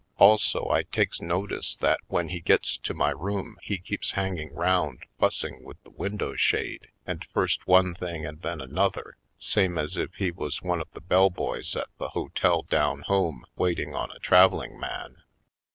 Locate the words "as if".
9.77-10.15